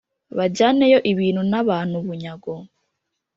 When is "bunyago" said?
2.05-2.53